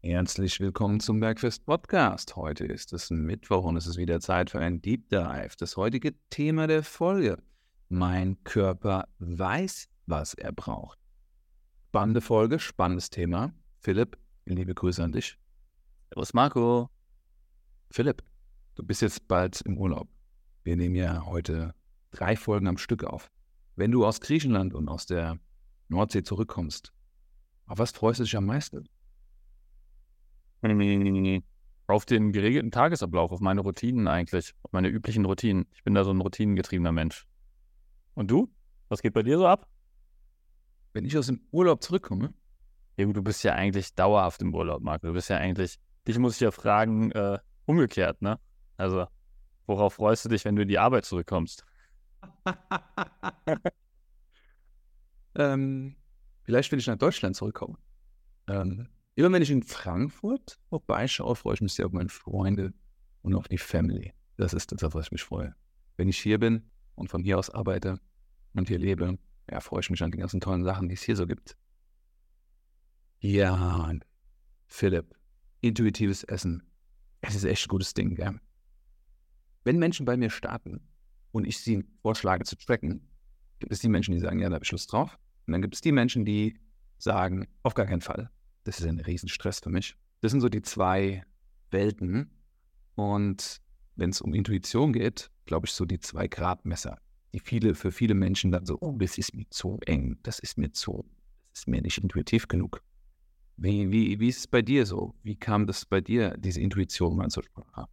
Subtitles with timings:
[0.00, 2.36] Herzlich willkommen zum Bergfest Podcast.
[2.36, 5.56] Heute ist es Mittwoch und es ist wieder Zeit für ein Deep Dive.
[5.58, 7.42] Das heutige Thema der Folge.
[7.88, 11.00] Mein Körper weiß, was er braucht.
[11.88, 13.52] Spannende Folge, spannendes Thema.
[13.80, 15.36] Philipp, liebe Grüße an dich.
[16.10, 16.90] Servus Marco.
[17.90, 18.22] Philipp,
[18.76, 20.08] du bist jetzt bald im Urlaub.
[20.62, 21.74] Wir nehmen ja heute
[22.12, 23.32] drei Folgen am Stück auf.
[23.74, 25.40] Wenn du aus Griechenland und aus der
[25.88, 26.92] Nordsee zurückkommst,
[27.66, 28.88] auf was freust du dich am meisten?
[31.86, 35.66] Auf den geregelten Tagesablauf, auf meine Routinen eigentlich, auf meine üblichen Routinen.
[35.72, 37.26] Ich bin da so ein routinengetriebener Mensch.
[38.14, 38.50] Und du?
[38.88, 39.66] Was geht bei dir so ab?
[40.92, 42.34] Wenn ich aus dem Urlaub zurückkomme?
[42.96, 45.06] Ja, du bist ja eigentlich dauerhaft im Urlaub, Marco.
[45.06, 48.40] Du bist ja eigentlich, dich muss ich ja fragen, äh, umgekehrt, ne?
[48.76, 49.06] Also,
[49.66, 51.64] worauf freust du dich, wenn du in die Arbeit zurückkommst?
[55.36, 55.94] ähm,
[56.42, 57.76] vielleicht, wenn ich nach Deutschland zurückkomme.
[58.48, 58.88] Ähm,
[59.18, 62.72] immer wenn ich in Frankfurt vorbeischaue, freue ich mich sehr auf meine Freunde
[63.22, 64.12] und auf die Family.
[64.36, 65.56] Das ist das, auf was ich mich freue.
[65.96, 67.98] Wenn ich hier bin und von hier aus arbeite
[68.54, 69.18] und hier lebe,
[69.50, 71.56] ja, freue ich mich an die ganzen tollen Sachen, die es hier so gibt.
[73.18, 73.92] Ja,
[74.66, 75.16] Philipp,
[75.62, 76.62] intuitives Essen.
[77.20, 78.38] Es ist echt ein gutes Ding, gell?
[79.64, 80.80] Wenn Menschen bei mir starten
[81.32, 83.08] und ich sie vorschlage zu tracken,
[83.58, 85.18] gibt es die Menschen, die sagen, ja, da habe ich Lust drauf.
[85.46, 86.60] Und dann gibt es die Menschen, die
[86.98, 88.30] sagen, auf gar keinen Fall.
[88.68, 89.96] Das ist ein Riesenstress für mich.
[90.20, 91.24] Das sind so die zwei
[91.70, 92.30] Welten.
[92.96, 93.62] Und
[93.96, 96.98] wenn es um Intuition geht, glaube ich, so die zwei Gradmesser,
[97.32, 100.58] die viele, für viele Menschen dann so, oh, das ist mir zu eng, das ist
[100.58, 101.08] mir zu,
[101.50, 102.82] das ist mir nicht intuitiv genug.
[103.56, 105.14] Wie, wie, wie ist es bei dir so?
[105.22, 107.86] Wie kam das bei dir, diese Intuition mal zur Sprache?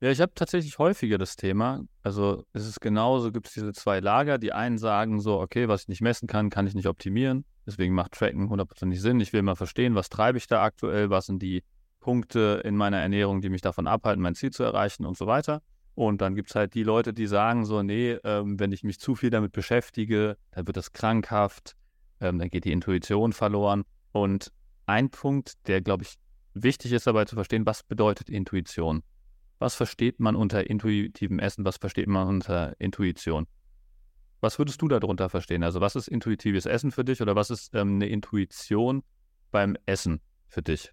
[0.00, 1.84] Ja, ich habe tatsächlich häufiger das Thema.
[2.02, 4.38] Also es ist genauso, gibt es diese zwei Lager.
[4.38, 7.44] Die einen sagen so, okay, was ich nicht messen kann, kann ich nicht optimieren.
[7.66, 9.20] Deswegen macht Tracken hundertprozentig Sinn.
[9.20, 11.64] Ich will mal verstehen, was treibe ich da aktuell, was sind die
[12.00, 15.62] Punkte in meiner Ernährung, die mich davon abhalten, mein Ziel zu erreichen und so weiter.
[15.96, 19.00] Und dann gibt es halt die Leute, die sagen so, nee, ähm, wenn ich mich
[19.00, 21.74] zu viel damit beschäftige, dann wird das krankhaft,
[22.20, 23.82] ähm, dann geht die Intuition verloren.
[24.12, 24.52] Und
[24.84, 26.14] ein Punkt, der, glaube ich,
[26.54, 29.02] wichtig ist dabei zu verstehen, was bedeutet Intuition?
[29.58, 31.64] Was versteht man unter intuitivem Essen?
[31.64, 33.46] Was versteht man unter Intuition?
[34.40, 35.62] Was würdest du darunter verstehen?
[35.62, 39.02] Also was ist intuitives Essen für dich oder was ist ähm, eine Intuition
[39.50, 40.92] beim Essen für dich?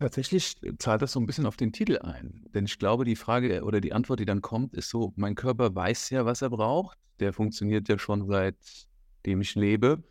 [0.00, 2.46] Tatsächlich zahlt das so ein bisschen auf den Titel ein.
[2.54, 5.74] Denn ich glaube, die Frage oder die Antwort, die dann kommt, ist so, mein Körper
[5.74, 6.98] weiß ja, was er braucht.
[7.20, 10.02] Der funktioniert ja schon seitdem ich lebe.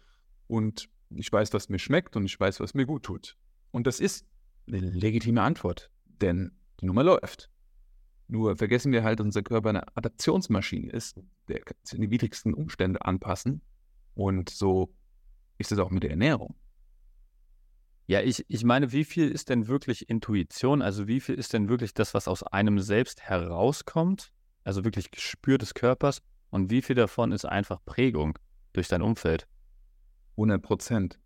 [0.47, 3.35] Und ich weiß, was mir schmeckt und ich weiß, was mir gut tut.
[3.71, 4.27] Und das ist
[4.67, 5.89] eine legitime Antwort.
[6.21, 7.49] Denn die Nummer läuft.
[8.29, 11.19] Nur vergessen wir halt, dass unser Körper eine Adaptionsmaschine ist.
[11.47, 13.61] Der kann sich in die widrigsten Umstände anpassen.
[14.13, 14.93] Und so
[15.57, 16.55] ist es auch mit der Ernährung.
[18.05, 20.83] Ja, ich, ich meine, wie viel ist denn wirklich Intuition?
[20.83, 24.31] Also wie viel ist denn wirklich das, was aus einem selbst herauskommt?
[24.63, 26.21] Also wirklich Gespür des Körpers?
[26.51, 28.37] Und wie viel davon ist einfach Prägung
[28.73, 29.47] durch dein Umfeld?
[30.33, 31.19] 100 Prozent.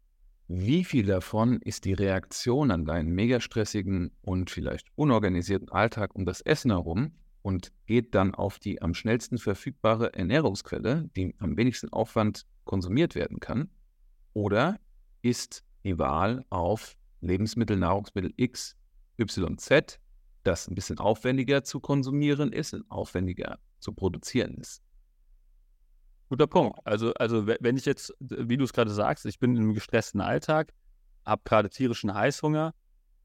[0.56, 6.28] Wie viel davon ist die Reaktion an deinen mega stressigen und vielleicht unorganisierten Alltag um
[6.28, 11.90] das Essen herum und geht dann auf die am schnellsten verfügbare Ernährungsquelle, die am wenigsten
[11.92, 13.72] Aufwand konsumiert werden kann?
[14.34, 14.80] Oder
[15.24, 18.78] ist die Wahl auf Lebensmittel, Nahrungsmittel X,
[19.18, 20.00] Y, Z,
[20.44, 24.84] das ein bisschen aufwendiger zu konsumieren ist und aufwendiger zu produzieren ist?
[26.34, 26.80] Guter Punkt.
[26.84, 30.20] Also, also wenn ich jetzt, wie du es gerade sagst, ich bin in einem gestressten
[30.20, 30.74] Alltag,
[31.24, 32.74] habe gerade tierischen Heißhunger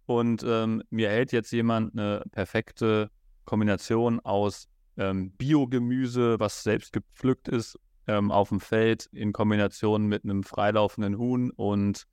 [0.04, 3.10] und ähm, mir hält jetzt jemand eine perfekte
[3.46, 10.24] Kombination aus ähm, Biogemüse, was selbst gepflückt ist, ähm, auf dem Feld in Kombination mit
[10.24, 12.04] einem freilaufenden Huhn und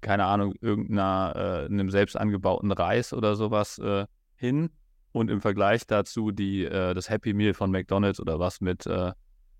[0.00, 4.70] keine Ahnung, irgendeiner, äh, einem selbst angebauten Reis oder sowas äh, hin
[5.12, 9.12] und im Vergleich dazu die, äh, das Happy Meal von McDonalds oder was mit äh,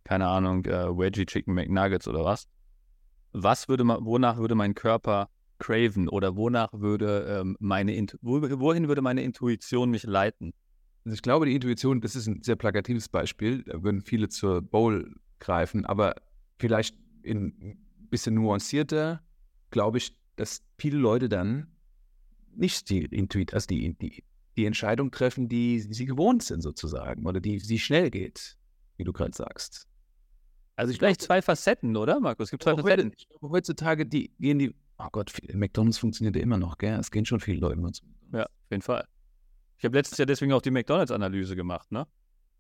[0.05, 2.49] keine Ahnung, äh, Veggie Chicken McNuggets oder was.
[3.33, 5.28] Was würde man, wonach würde mein Körper
[5.59, 7.93] craven oder wonach würde ähm, meine,
[8.23, 10.52] wo, wohin würde meine Intuition mich leiten?
[11.05, 14.62] Also ich glaube, die Intuition, das ist ein sehr plakatives Beispiel, da würden viele zur
[14.62, 16.14] Bowl greifen, aber
[16.58, 19.23] vielleicht in ein bisschen nuancierter,
[19.70, 21.69] glaube ich, dass viele Leute dann
[22.55, 24.25] nicht die Intuit, also die, die,
[24.56, 28.58] die Entscheidung treffen, die, sie gewohnt sind sozusagen oder die, die schnell geht,
[29.00, 29.87] wie du gerade sagst.
[30.76, 32.47] Also ich Vielleicht zwei Facetten, oder, Markus?
[32.47, 33.12] Es gibt zwei Facetten.
[33.17, 36.99] Ich glaube, heutzutage die, gehen die, oh Gott, McDonalds funktioniert ja immer noch, gell?
[36.99, 39.06] Es gehen schon viele Leute zu Ja, auf jeden Fall.
[39.79, 42.06] Ich habe letztes Jahr deswegen auch die McDonalds-Analyse gemacht, ne?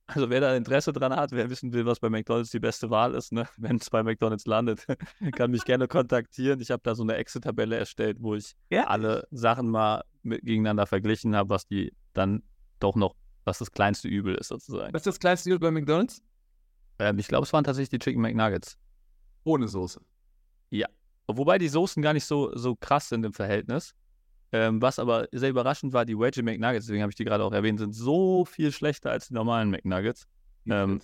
[0.06, 3.14] Also wer da Interesse dran hat, wer wissen will, was bei McDonalds die beste Wahl
[3.14, 3.48] ist, ne?
[3.56, 4.84] wenn es bei McDonalds landet,
[5.36, 6.60] kann mich gerne kontaktieren.
[6.60, 8.88] Ich habe da so eine Excel-Tabelle erstellt, wo ich ja.
[8.88, 12.42] alle Sachen mal mit, gegeneinander verglichen habe, was die dann
[12.80, 13.14] doch noch,
[13.44, 14.92] was das kleinste Übel ist sozusagen.
[14.92, 16.22] Was ist das kleinste Übel bei McDonalds?
[17.00, 18.78] Ähm, ich glaube, es waren tatsächlich die Chicken McNuggets.
[19.44, 20.00] Ohne Soße.
[20.68, 20.86] Ja.
[21.26, 23.94] Wobei die Soßen gar nicht so, so krass sind im Verhältnis.
[24.52, 27.52] Ähm, was aber sehr überraschend war, die Veggie McNuggets, deswegen habe ich die gerade auch
[27.52, 30.26] erwähnt, sind so viel schlechter als die normalen McNuggets.
[30.68, 31.00] Ähm,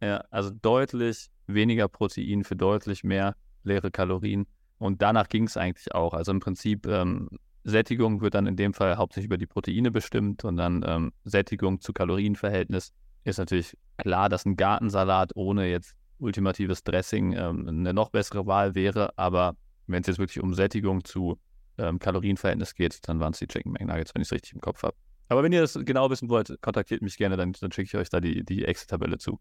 [0.00, 4.46] ja, also deutlich weniger Protein für deutlich mehr leere Kalorien.
[4.78, 6.12] Und danach ging es eigentlich auch.
[6.12, 7.28] Also im Prinzip ähm,
[7.62, 11.80] Sättigung wird dann in dem Fall hauptsächlich über die Proteine bestimmt und dann ähm, Sättigung
[11.80, 12.92] zu Kalorienverhältnis
[13.24, 18.74] ist natürlich klar, dass ein Gartensalat ohne jetzt ultimatives Dressing ähm, eine noch bessere Wahl
[18.74, 19.16] wäre.
[19.18, 21.38] Aber wenn es jetzt wirklich um Sättigung zu
[21.78, 24.82] ähm, Kalorienverhältnis geht, dann waren es die Chicken McNuggets, wenn ich es richtig im Kopf
[24.82, 24.96] habe.
[25.28, 28.10] Aber wenn ihr das genau wissen wollt, kontaktiert mich gerne, dann, dann schicke ich euch
[28.10, 29.40] da die, die Excel-Tabelle zu.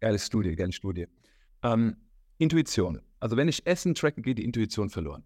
[0.00, 1.06] Geile Studie, geile Studie.
[1.62, 1.96] Ähm,
[2.38, 3.00] Intuition.
[3.20, 5.22] Also wenn ich Essen tracke, geht die Intuition verloren.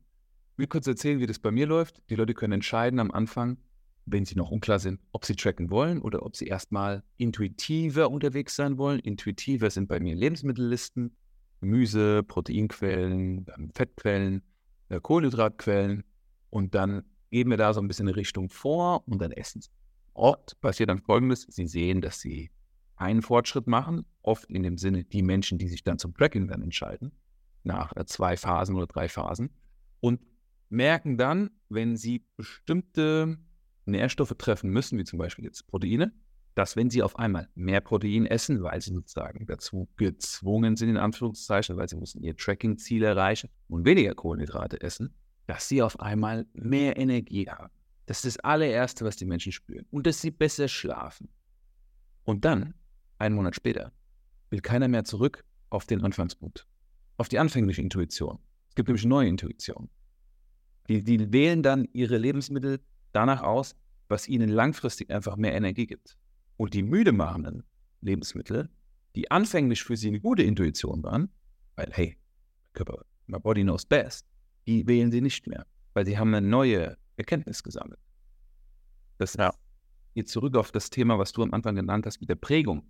[0.53, 2.03] Ich will kurz erzählen, wie das bei mir läuft.
[2.11, 3.57] Die Leute können entscheiden am Anfang,
[4.07, 8.55] wenn sie noch unklar sind, ob sie tracken wollen oder ob sie erstmal intuitiver unterwegs
[8.55, 9.01] sein wollen.
[9.01, 11.17] Intuitiver sind bei mir Lebensmittellisten,
[11.61, 14.43] Gemüse, Proteinquellen, Fettquellen,
[14.89, 16.05] äh, Kohlenhydratquellen
[16.51, 19.71] und dann geben wir da so ein bisschen eine Richtung vor und dann essen sie.
[20.15, 22.51] Oft passiert dann Folgendes, sie sehen, dass sie
[22.95, 26.63] einen Fortschritt machen, oft in dem Sinne die Menschen, die sich dann zum Tracking dann
[26.63, 27.13] entscheiden,
[27.65, 29.51] nach äh, zwei Phasen oder drei Phasen
[30.01, 30.21] und
[30.69, 33.39] merken dann, wenn sie bestimmte
[33.87, 36.13] Nährstoffe treffen müssen, wie zum Beispiel jetzt Proteine,
[36.55, 40.97] dass wenn sie auf einmal mehr Protein essen, weil sie sozusagen dazu gezwungen sind, in
[40.97, 45.15] Anführungszeichen, weil sie müssen ihr Tracking-Ziel erreichen und weniger Kohlenhydrate essen,
[45.47, 47.71] dass sie auf einmal mehr Energie haben.
[48.07, 49.85] Das ist das allererste, was die Menschen spüren.
[49.91, 51.29] Und dass sie besser schlafen.
[52.25, 52.75] Und dann,
[53.19, 53.93] einen Monat später,
[54.51, 56.67] will keiner mehr zurück auf den Anfangspunkt,
[57.19, 58.39] auf die anfängliche Intuition.
[58.69, 59.91] Es gibt nämlich neue Intuitionen.
[60.89, 62.81] Die, die wählen dann ihre Lebensmittel
[63.17, 63.75] danach aus,
[64.09, 66.17] was ihnen langfristig einfach mehr Energie gibt.
[66.57, 67.65] Und die müde machenden
[68.01, 68.69] Lebensmittel,
[69.15, 71.31] die anfänglich für sie eine gute Intuition waren,
[71.75, 72.19] weil, hey,
[72.75, 74.27] Körper, my body knows best,
[74.67, 77.99] die wählen sie nicht mehr, weil sie haben eine neue Erkenntnis gesammelt.
[79.19, 79.55] Das ja.
[80.15, 82.83] geht zurück auf das Thema, was du am Anfang genannt hast, mit der Prägung.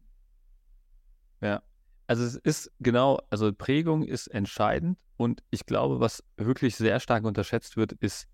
[1.41, 1.63] Ja,
[2.07, 7.25] also es ist genau, also Prägung ist entscheidend und ich glaube, was wirklich sehr stark
[7.25, 8.29] unterschätzt wird, ist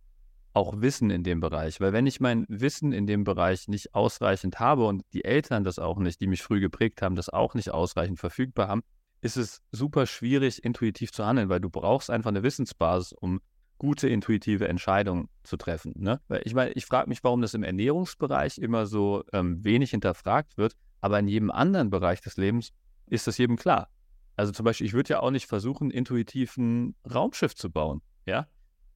[0.53, 1.81] auch Wissen in dem Bereich.
[1.81, 5.79] Weil wenn ich mein Wissen in dem Bereich nicht ausreichend habe und die Eltern das
[5.79, 8.83] auch nicht, die mich früh geprägt haben, das auch nicht ausreichend verfügbar haben,
[9.21, 13.41] ist es super schwierig, intuitiv zu handeln, weil du brauchst einfach eine Wissensbasis, um
[13.79, 15.95] gute intuitive Entscheidungen zu treffen.
[15.97, 16.21] Ne?
[16.29, 20.57] Weil ich meine, ich frage mich, warum das im Ernährungsbereich immer so ähm, wenig hinterfragt
[20.59, 22.73] wird, aber in jedem anderen Bereich des Lebens
[23.07, 23.89] ist das jedem klar.
[24.37, 28.03] Also zum Beispiel, ich würde ja auch nicht versuchen, intuitiv ein Raumschiff zu bauen.
[28.25, 28.47] Ja,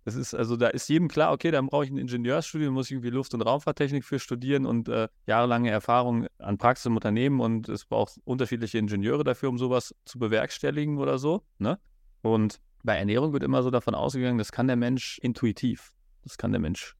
[0.06, 2.92] das ist also, da ist jedem klar, okay, dann brauche ich ein Ingenieursstudium, muss ich
[2.92, 7.68] irgendwie Luft- und Raumfahrttechnik für studieren und äh, jahrelange Erfahrung an Praxis im Unternehmen und
[7.68, 11.42] es braucht unterschiedliche Ingenieure dafür, um sowas zu bewerkstelligen oder so.
[11.58, 11.80] Ne?
[12.22, 15.92] Und bei Ernährung wird immer so davon ausgegangen, das kann der Mensch intuitiv,
[16.22, 16.94] das kann der Mensch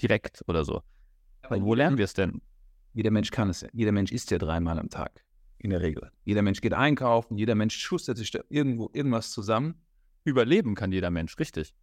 [0.00, 0.82] direkt oder so.
[1.42, 2.42] Aber wo lernen wir es denn?
[2.94, 3.66] Jeder Mensch kann es.
[3.72, 5.24] Jeder Mensch isst ja dreimal am Tag
[5.58, 6.12] in der Regel.
[6.24, 9.82] Jeder Mensch geht einkaufen, jeder Mensch schustert sich da irgendwo irgendwas zusammen.
[10.22, 11.74] Überleben kann jeder Mensch, richtig.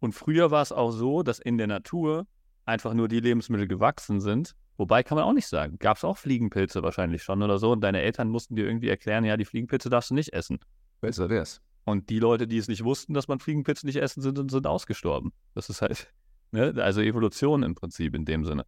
[0.00, 2.26] Und früher war es auch so, dass in der Natur
[2.64, 4.54] einfach nur die Lebensmittel gewachsen sind.
[4.76, 5.78] Wobei kann man auch nicht sagen.
[5.78, 7.72] Gab es auch Fliegenpilze wahrscheinlich schon oder so.
[7.72, 10.58] Und deine Eltern mussten dir irgendwie erklären, ja, die Fliegenpilze darfst du nicht essen.
[11.00, 11.62] Besser wär's.
[11.84, 15.32] Und die Leute, die es nicht wussten, dass man Fliegenpilze nicht essen sind, sind ausgestorben.
[15.54, 16.12] Das ist halt,
[16.50, 16.74] ne?
[16.78, 18.66] also Evolution im Prinzip in dem Sinne.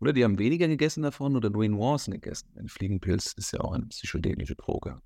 [0.00, 2.48] Oder die haben weniger gegessen davon oder nur in Nuancen gegessen.
[2.58, 4.98] Ein Fliegenpilz ist ja auch eine psychedelische Droge.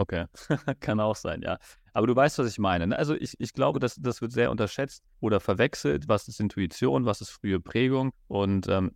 [0.00, 0.24] Okay,
[0.80, 1.58] kann auch sein, ja.
[1.92, 2.86] Aber du weißt, was ich meine.
[2.86, 2.98] Ne?
[2.98, 6.08] Also ich, ich glaube, dass das wird sehr unterschätzt oder verwechselt.
[6.08, 8.12] Was ist Intuition, was ist frühe Prägung?
[8.26, 8.92] Und ähm,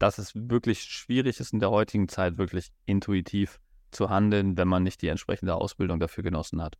[0.00, 3.60] dass es wirklich schwierig ist in der heutigen Zeit, wirklich intuitiv
[3.92, 6.78] zu handeln, wenn man nicht die entsprechende Ausbildung dafür genossen hat.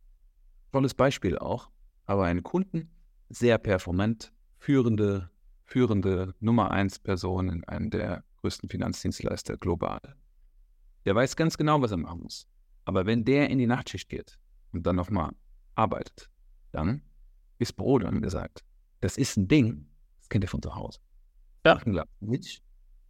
[0.73, 1.69] Tolles Beispiel auch.
[2.05, 2.91] Aber ein Kunden,
[3.29, 5.29] sehr performant, führende,
[5.63, 10.01] führende Nummer eins Person in einem der größten Finanzdienstleister global.
[11.05, 12.49] Der weiß ganz genau, was er machen muss.
[12.85, 14.37] Aber wenn der in die Nachtschicht geht
[14.71, 15.31] und dann nochmal
[15.75, 16.29] arbeitet,
[16.71, 17.01] dann
[17.59, 18.63] ist Brot angesagt.
[19.01, 19.87] Das ist ein Ding,
[20.19, 20.99] das kennt ihr von zu Hause.
[21.65, 21.79] Ja.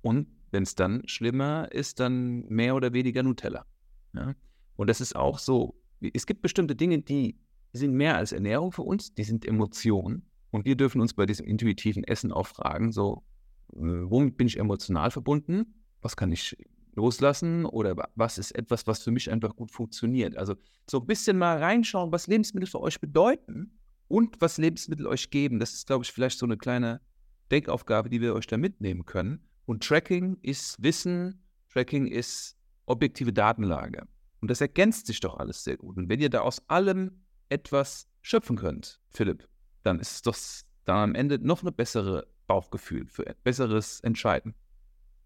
[0.01, 3.65] Und wenn es dann schlimmer ist, dann mehr oder weniger Nutella.
[4.13, 4.35] Ja?
[4.75, 5.75] Und das ist auch so.
[6.13, 7.37] Es gibt bestimmte Dinge, die
[7.73, 10.25] sind mehr als Ernährung für uns, die sind Emotionen.
[10.49, 13.23] Und wir dürfen uns bei diesem intuitiven Essen auch fragen, so,
[13.73, 15.73] äh, womit bin ich emotional verbunden?
[16.01, 16.57] Was kann ich
[16.93, 20.37] loslassen oder was ist etwas, was für mich einfach gut funktioniert.
[20.37, 20.55] Also
[20.89, 25.59] so ein bisschen mal reinschauen, was Lebensmittel für euch bedeuten und was Lebensmittel euch geben.
[25.59, 27.01] Das ist, glaube ich, vielleicht so eine kleine
[27.51, 29.47] Denkaufgabe, die wir euch da mitnehmen können.
[29.65, 34.07] Und Tracking ist Wissen, Tracking ist objektive Datenlage.
[34.41, 35.97] Und das ergänzt sich doch alles sehr gut.
[35.97, 39.47] Und wenn ihr da aus allem etwas schöpfen könnt, Philipp,
[39.83, 40.35] dann ist doch
[40.85, 44.55] dann am Ende noch eine bessere Bauchgefühl für ein besseres Entscheiden.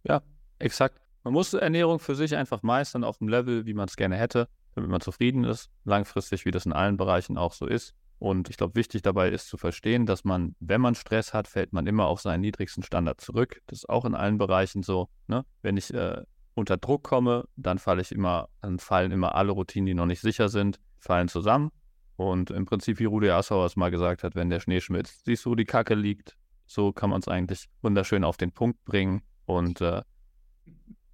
[0.03, 0.21] Ja,
[0.59, 1.04] exakt.
[1.25, 4.47] Man muss Ernährung für sich einfach meistern auf dem Level, wie man es gerne hätte,
[4.75, 7.95] damit man zufrieden ist, langfristig, wie das in allen Bereichen auch so ist.
[8.19, 11.73] Und ich glaube, wichtig dabei ist zu verstehen, dass man, wenn man Stress hat, fällt
[11.73, 13.59] man immer auf seinen niedrigsten Standard zurück.
[13.65, 15.09] Das ist auch in allen Bereichen so.
[15.25, 15.43] Ne?
[15.63, 16.21] Wenn ich äh,
[16.53, 20.21] unter Druck komme, dann falle ich immer, dann fallen immer alle Routinen, die noch nicht
[20.21, 21.71] sicher sind, fallen zusammen.
[22.17, 25.43] Und im Prinzip, wie Rudi Assauer es mal gesagt hat, wenn der Schnee schmilzt, siehst
[25.45, 26.37] du, wo die Kacke liegt.
[26.67, 29.23] So kann man es eigentlich wunderschön auf den Punkt bringen.
[29.45, 30.03] Und äh,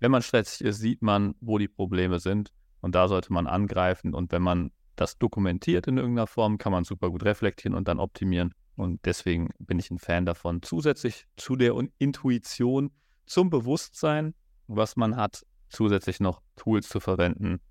[0.01, 2.51] wenn man stressig ist, sieht man, wo die Probleme sind.
[2.81, 4.13] Und da sollte man angreifen.
[4.15, 7.99] Und wenn man das dokumentiert in irgendeiner Form, kann man super gut reflektieren und dann
[7.99, 8.53] optimieren.
[8.75, 10.63] Und deswegen bin ich ein Fan davon.
[10.63, 12.89] Zusätzlich zu der Intuition,
[13.27, 14.33] zum Bewusstsein,
[14.65, 17.61] was man hat, zusätzlich noch Tools zu verwenden,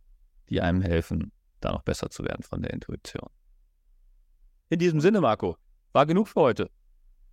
[0.49, 3.29] die einem helfen, da noch besser zu werden von der Intuition.
[4.69, 5.57] In diesem Sinne, Marco,
[5.93, 6.71] war genug für heute.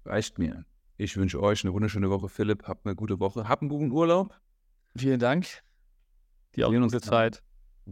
[0.05, 0.65] Reicht mir.
[0.97, 2.63] Ich wünsche euch eine wunderschöne Woche, Philipp.
[2.67, 3.47] Habt eine gute Woche.
[3.47, 4.33] Habt einen guten Urlaub.
[4.97, 5.47] Vielen Dank.
[6.55, 7.43] Die auch gute Zeit.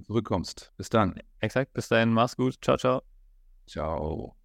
[0.04, 0.74] Zurückkommst.
[0.78, 1.20] Bis dann.
[1.40, 1.74] Exakt.
[1.74, 2.12] Bis dahin.
[2.12, 2.58] Mach's gut.
[2.62, 3.02] Ciao, ciao.
[3.68, 4.36] Ciao.